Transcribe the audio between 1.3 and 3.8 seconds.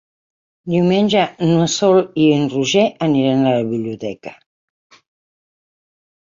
na Sol i en Roger aniran a la